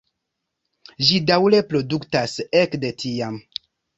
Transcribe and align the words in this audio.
Ĝi 1.09 1.19
daŭre 1.31 1.59
produktas 1.73 2.35
ekde 2.61 2.93
tiam. 3.03 3.37